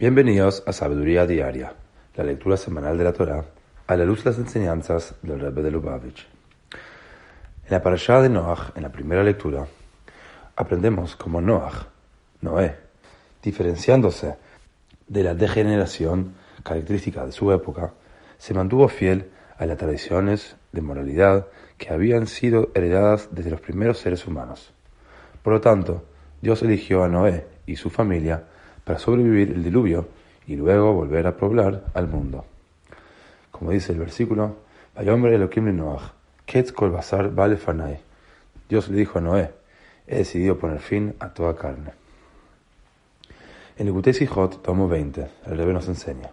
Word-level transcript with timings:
Bienvenidos 0.00 0.62
a 0.64 0.72
Sabiduría 0.72 1.26
Diaria, 1.26 1.74
la 2.14 2.22
lectura 2.22 2.56
semanal 2.56 2.96
de 2.96 3.02
la 3.02 3.12
Torá, 3.12 3.44
a 3.88 3.96
la 3.96 4.04
luz 4.04 4.22
de 4.22 4.30
las 4.30 4.38
enseñanzas 4.38 5.16
del 5.22 5.40
Rebbe 5.40 5.60
de 5.60 5.72
Lubavitch. 5.72 6.24
En 7.64 7.70
la 7.70 7.82
parashá 7.82 8.22
de 8.22 8.28
Noach, 8.28 8.76
en 8.76 8.84
la 8.84 8.92
primera 8.92 9.24
lectura, 9.24 9.66
aprendemos 10.54 11.16
cómo 11.16 11.40
Noach, 11.40 11.88
Noé, 12.42 12.76
diferenciándose 13.42 14.36
de 15.08 15.24
la 15.24 15.34
degeneración 15.34 16.34
característica 16.62 17.26
de 17.26 17.32
su 17.32 17.50
época, 17.50 17.92
se 18.38 18.54
mantuvo 18.54 18.86
fiel 18.86 19.28
a 19.58 19.66
las 19.66 19.78
tradiciones 19.78 20.54
de 20.70 20.80
moralidad 20.80 21.48
que 21.76 21.92
habían 21.92 22.28
sido 22.28 22.70
heredadas 22.76 23.30
desde 23.32 23.50
los 23.50 23.60
primeros 23.60 23.98
seres 23.98 24.28
humanos. 24.28 24.72
Por 25.42 25.54
lo 25.54 25.60
tanto, 25.60 26.04
Dios 26.40 26.62
eligió 26.62 27.02
a 27.02 27.08
Noé 27.08 27.48
y 27.66 27.74
su 27.74 27.90
familia 27.90 28.44
para 28.88 28.98
sobrevivir 28.98 29.50
el 29.50 29.62
diluvio 29.62 30.08
y 30.46 30.56
luego 30.56 30.94
volver 30.94 31.26
a 31.26 31.36
poblar 31.36 31.84
al 31.92 32.08
mundo. 32.08 32.46
Como 33.50 33.70
dice 33.70 33.92
el 33.92 33.98
versículo, 33.98 34.56
Dios 38.66 38.88
le 38.88 38.96
dijo 38.96 39.18
a 39.18 39.20
Noé, 39.20 39.50
he 40.06 40.16
decidido 40.16 40.56
poner 40.56 40.80
fin 40.80 41.14
a 41.20 41.34
toda 41.34 41.54
carne. 41.54 41.90
En 43.76 43.88
el 43.88 43.92
Gutei 43.92 44.14
Sijot, 44.14 44.62
tomo 44.62 44.88
20, 44.88 45.28
el 45.44 45.58
Rebbe 45.58 45.74
nos 45.74 45.86
enseña 45.86 46.30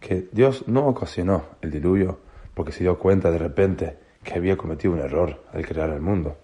que 0.00 0.26
Dios 0.32 0.66
no 0.68 0.86
ocasionó 0.86 1.44
el 1.60 1.70
diluvio 1.70 2.18
porque 2.54 2.72
se 2.72 2.80
dio 2.80 2.98
cuenta 2.98 3.30
de 3.30 3.36
repente 3.36 3.98
que 4.24 4.32
había 4.32 4.56
cometido 4.56 4.94
un 4.94 5.00
error 5.00 5.44
al 5.52 5.66
crear 5.66 5.90
el 5.90 6.00
mundo, 6.00 6.38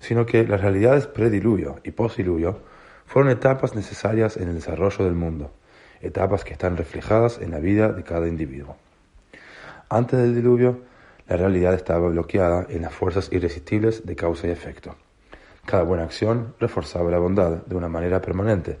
sino 0.00 0.24
que 0.24 0.46
las 0.46 0.62
realidades 0.62 1.08
prediluvio 1.08 1.78
y 1.84 1.90
postdiluvio 1.90 2.72
fueron 3.12 3.30
etapas 3.30 3.74
necesarias 3.74 4.38
en 4.38 4.48
el 4.48 4.54
desarrollo 4.54 5.04
del 5.04 5.12
mundo, 5.12 5.50
etapas 6.00 6.44
que 6.44 6.54
están 6.54 6.78
reflejadas 6.78 7.42
en 7.42 7.50
la 7.50 7.58
vida 7.58 7.92
de 7.92 8.04
cada 8.04 8.26
individuo. 8.26 8.74
Antes 9.90 10.18
del 10.18 10.34
diluvio, 10.34 10.80
la 11.28 11.36
realidad 11.36 11.74
estaba 11.74 12.08
bloqueada 12.08 12.64
en 12.70 12.80
las 12.80 12.94
fuerzas 12.94 13.28
irresistibles 13.30 14.06
de 14.06 14.16
causa 14.16 14.46
y 14.46 14.50
efecto. 14.50 14.96
Cada 15.66 15.82
buena 15.82 16.04
acción 16.04 16.54
reforzaba 16.58 17.10
la 17.10 17.18
bondad 17.18 17.66
de 17.66 17.76
una 17.76 17.90
manera 17.90 18.22
permanente 18.22 18.78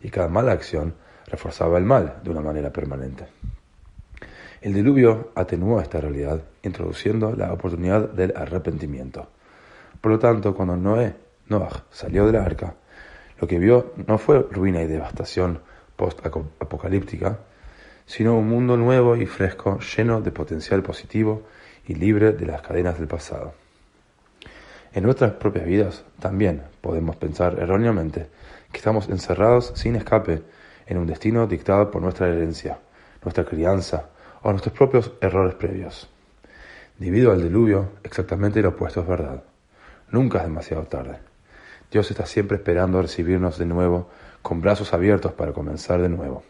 y 0.00 0.08
cada 0.08 0.28
mala 0.28 0.52
acción 0.52 0.94
reforzaba 1.26 1.76
el 1.76 1.84
mal 1.84 2.20
de 2.24 2.30
una 2.30 2.40
manera 2.40 2.72
permanente. 2.72 3.26
El 4.62 4.72
diluvio 4.72 5.32
atenuó 5.34 5.82
esta 5.82 6.00
realidad, 6.00 6.40
introduciendo 6.62 7.36
la 7.36 7.52
oportunidad 7.52 8.08
del 8.08 8.32
arrepentimiento. 8.34 9.28
Por 10.00 10.12
lo 10.12 10.18
tanto, 10.18 10.54
cuando 10.54 10.78
Noé, 10.78 11.14
Noah, 11.48 11.84
salió 11.90 12.24
de 12.24 12.32
la 12.32 12.42
arca, 12.42 12.74
lo 13.40 13.46
que 13.46 13.58
vio 13.58 13.92
no 14.06 14.18
fue 14.18 14.46
ruina 14.50 14.82
y 14.82 14.86
devastación 14.86 15.60
post-apocalíptica, 15.96 17.38
sino 18.06 18.38
un 18.38 18.48
mundo 18.48 18.76
nuevo 18.76 19.16
y 19.16 19.26
fresco, 19.26 19.78
lleno 19.80 20.20
de 20.20 20.30
potencial 20.30 20.82
positivo 20.82 21.42
y 21.86 21.94
libre 21.94 22.32
de 22.32 22.46
las 22.46 22.62
cadenas 22.62 22.98
del 22.98 23.08
pasado. 23.08 23.54
En 24.92 25.02
nuestras 25.02 25.32
propias 25.32 25.66
vidas 25.66 26.04
también 26.20 26.62
podemos 26.80 27.16
pensar 27.16 27.58
erróneamente 27.58 28.28
que 28.72 28.78
estamos 28.78 29.08
encerrados 29.08 29.72
sin 29.74 29.96
escape 29.96 30.42
en 30.86 30.98
un 30.98 31.06
destino 31.06 31.46
dictado 31.46 31.90
por 31.90 32.00
nuestra 32.00 32.28
herencia, 32.28 32.78
nuestra 33.22 33.44
crianza 33.44 34.08
o 34.42 34.50
nuestros 34.50 34.74
propios 34.74 35.12
errores 35.20 35.54
previos. 35.56 36.08
Debido 36.98 37.32
al 37.32 37.42
diluvio, 37.42 37.90
exactamente 38.04 38.62
lo 38.62 38.70
opuesto 38.70 39.00
es 39.00 39.06
verdad. 39.06 39.42
Nunca 40.10 40.38
es 40.38 40.44
demasiado 40.44 40.84
tarde. 40.84 41.18
Dios 41.90 42.10
está 42.10 42.26
siempre 42.26 42.56
esperando 42.56 43.00
recibirnos 43.00 43.58
de 43.58 43.66
nuevo 43.66 44.08
con 44.42 44.60
brazos 44.60 44.92
abiertos 44.92 45.32
para 45.32 45.52
comenzar 45.52 46.02
de 46.02 46.08
nuevo. 46.08 46.42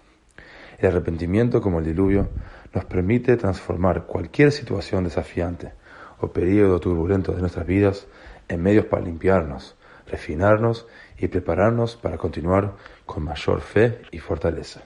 El 0.79 0.89
arrepentimiento, 0.89 1.61
como 1.61 1.79
el 1.79 1.85
diluvio, 1.85 2.29
nos 2.75 2.85
permite 2.85 3.37
transformar 3.37 4.05
cualquier 4.07 4.53
situación 4.53 5.05
desafiante 5.05 5.73
o 6.21 6.29
periodo 6.29 6.81
turbulento 6.81 7.33
de 7.33 7.41
nuestras 7.41 7.67
vidas 7.67 8.07
en 8.49 8.63
medios 8.63 8.87
para 8.87 9.03
limpiarnos, 9.03 9.77
refinarnos 10.07 10.87
y 11.19 11.29
prepararnos 11.29 11.97
para 11.97 12.19
continuar 12.19 12.75
con 13.07 13.25
mayor 13.25 13.61
fe 13.61 14.03
y 14.11 14.19
fortaleza. 14.19 14.83